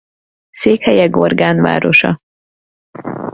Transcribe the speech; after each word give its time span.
Székhelye 0.49 1.07
Gorgán 1.07 1.57
városa. 1.61 2.21